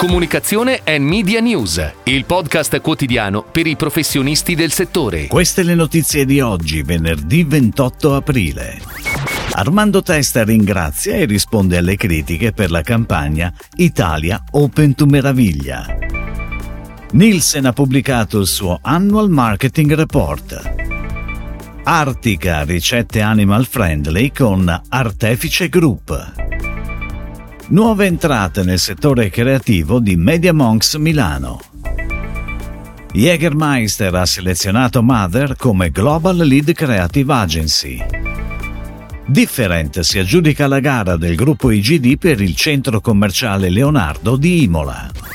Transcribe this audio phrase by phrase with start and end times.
[0.00, 5.26] Comunicazione e Media News, il podcast quotidiano per i professionisti del settore.
[5.26, 8.80] Queste le notizie di oggi, venerdì 28 aprile.
[9.52, 15.84] Armando Testa ringrazia e risponde alle critiche per la campagna Italia Open to Meraviglia.
[17.10, 20.76] Nielsen ha pubblicato il suo Annual Marketing Report.
[21.84, 26.49] Artica ricette animal friendly con Artefice Group.
[27.70, 31.60] Nuove entrate nel settore creativo di Media Monks Milano.
[33.12, 38.04] Jägermeister ha selezionato Mother come Global Lead Creative Agency.
[39.24, 45.29] Different si aggiudica la gara del gruppo IGD per il centro commerciale Leonardo di Imola.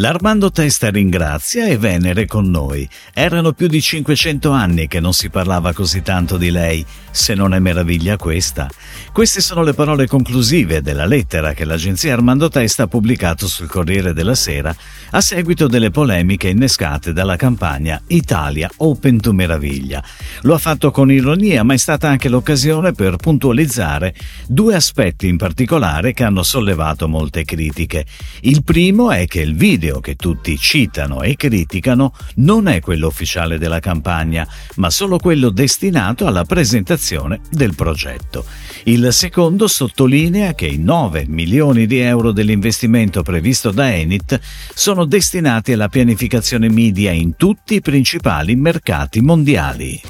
[0.00, 2.88] L'Armando Testa ringrazia e Venere con noi.
[3.12, 7.52] Erano più di 500 anni che non si parlava così tanto di lei, se non
[7.52, 8.66] è meraviglia questa.
[9.12, 14.14] Queste sono le parole conclusive della lettera che l'agenzia Armando Testa ha pubblicato sul Corriere
[14.14, 14.74] della Sera
[15.10, 20.02] a seguito delle polemiche innescate dalla campagna Italia Open to Meraviglia.
[20.42, 24.14] Lo ha fatto con ironia, ma è stata anche l'occasione per puntualizzare
[24.46, 28.06] due aspetti in particolare che hanno sollevato molte critiche.
[28.40, 33.08] Il primo è che il video video che tutti citano e criticano non è quello
[33.08, 34.46] ufficiale della campagna,
[34.76, 38.44] ma solo quello destinato alla presentazione del progetto.
[38.84, 44.38] Il secondo sottolinea che i 9 milioni di euro dell'investimento previsto da Enit
[44.74, 50.00] sono destinati alla pianificazione media in tutti i principali mercati mondiali.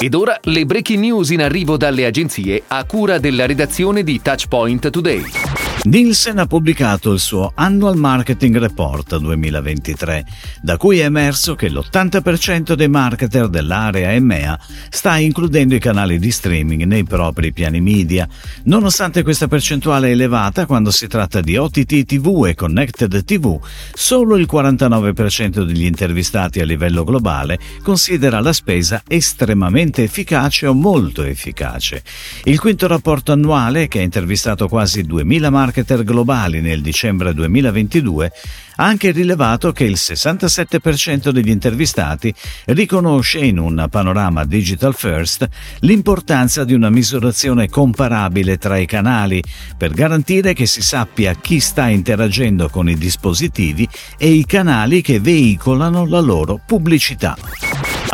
[0.00, 4.90] Ed ora le breaking news in arrivo dalle agenzie a cura della redazione di Touchpoint
[4.90, 5.63] Today.
[5.82, 10.24] Nielsen ha pubblicato il suo Annual Marketing Report 2023,
[10.62, 14.58] da cui è emerso che l'80% dei marketer dell'area EMEA
[14.88, 18.26] sta includendo i canali di streaming nei propri piani media.
[18.64, 23.60] Nonostante questa percentuale elevata quando si tratta di OTT TV e Connected TV,
[23.92, 31.24] solo il 49% degli intervistati a livello globale considera la spesa estremamente efficace o molto
[31.24, 32.02] efficace.
[32.44, 38.32] Il quinto rapporto annuale, che ha intervistato quasi 2000 marketer marketer globali nel dicembre 2022
[38.76, 42.34] ha anche rilevato che il 67% degli intervistati
[42.66, 45.48] riconosce in un panorama digital first
[45.80, 49.42] l'importanza di una misurazione comparabile tra i canali
[49.78, 53.88] per garantire che si sappia chi sta interagendo con i dispositivi
[54.18, 57.36] e i canali che veicolano la loro pubblicità.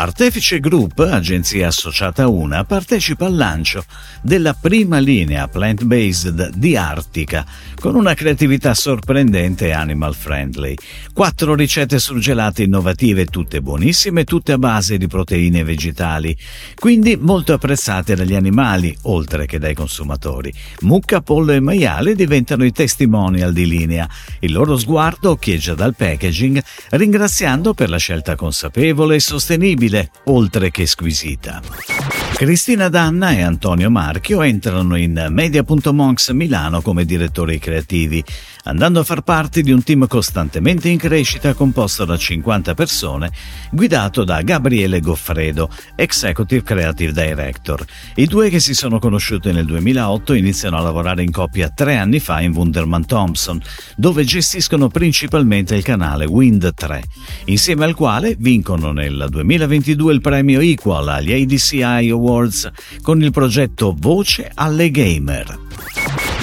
[0.00, 3.84] Artefice Group, agenzia associata a una, partecipa al lancio
[4.22, 7.44] della prima linea plant-based di Artica,
[7.74, 10.76] con una creatività sorprendente e animal friendly.
[11.12, 16.36] Quattro ricette surgelate innovative, tutte buonissime, tutte a base di proteine vegetali,
[16.76, 20.54] quindi molto apprezzate dagli animali, oltre che dai consumatori.
[20.82, 24.08] Mucca, pollo e maiale diventano i testimonial di linea.
[24.38, 30.70] Il loro sguardo occhieggia dal packaging, ringraziando per la scelta consapevole e sostenibile fruibile, oltre
[30.70, 31.62] che squisita.
[32.38, 38.22] Cristina Danna e Antonio Marchio entrano in Media.monks Milano come direttori creativi,
[38.64, 43.32] andando a far parte di un team costantemente in crescita composto da 50 persone,
[43.72, 47.84] guidato da Gabriele Goffredo, Executive Creative Director.
[48.14, 52.20] I due che si sono conosciuti nel 2008 iniziano a lavorare in coppia tre anni
[52.20, 53.60] fa in Wunderman Thompson,
[53.96, 57.02] dove gestiscono principalmente il canale Wind 3,
[57.46, 59.26] insieme al quale vincono nel
[59.78, 62.70] 2022 il premio Equal agli ADCI Awards
[63.02, 65.67] con il progetto Voce alle Gamer.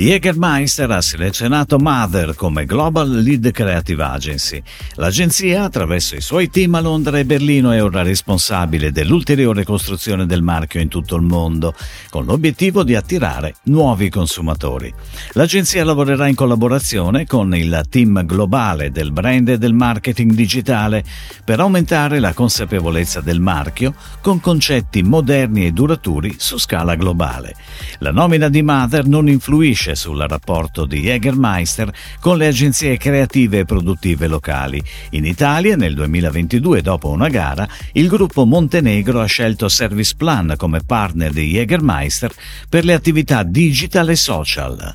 [0.00, 4.62] Jägermeister ha selezionato Mother come Global Lead Creative Agency.
[4.94, 10.40] L'agenzia, attraverso i suoi team a Londra e Berlino, è ora responsabile dell'ulteriore costruzione del
[10.40, 11.74] marchio in tutto il mondo,
[12.08, 14.90] con l'obiettivo di attirare nuovi consumatori.
[15.32, 21.04] L'agenzia lavorerà in collaborazione con il team globale del brand e del marketing digitale
[21.44, 27.54] per aumentare la consapevolezza del marchio con concetti moderni e duraturi su scala globale.
[27.98, 33.60] La nomina di Mother non influisce influisce sul rapporto di Jägermeister con le agenzie creative
[33.60, 34.82] e produttive locali.
[35.10, 40.80] In Italia, nel 2022, dopo una gara, il gruppo Montenegro ha scelto Service Plan come
[40.84, 42.32] partner di Jägermeister
[42.68, 44.94] per le attività digital e social.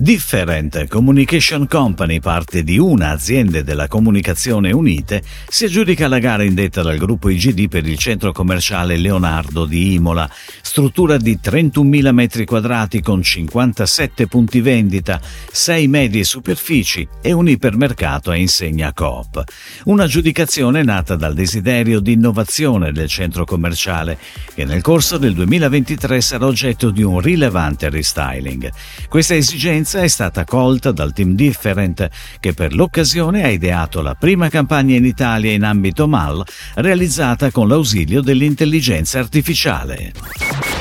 [0.00, 6.82] Different Communication Company, parte di una azienda della Comunicazione Unite, si aggiudica la gara indetta
[6.82, 10.30] dal gruppo IGD per il centro commerciale Leonardo di Imola,
[10.62, 18.30] struttura di 31.000 metri quadrati con 57 punti vendita, 6 medie superfici e un ipermercato
[18.30, 19.42] a insegna Coop.
[19.86, 24.16] Un'aggiudicazione nata dal desiderio di innovazione del centro commerciale,
[24.54, 28.70] che nel corso del 2023 sarà oggetto di un rilevante restyling.
[29.08, 32.08] Questa esigenza esperienza è stata colta dal team Different
[32.40, 36.44] che per l'occasione ha ideato la prima campagna in Italia in ambito MAL
[36.74, 40.12] realizzata con l'ausilio dell'intelligenza artificiale.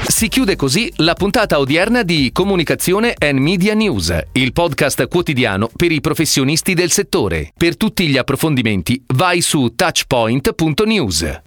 [0.08, 5.92] Si chiude così la puntata odierna di Comunicazione and Media News, il podcast quotidiano per
[5.92, 7.52] i professionisti del settore.
[7.56, 11.42] Per tutti gli approfondimenti vai su touchpoint.news.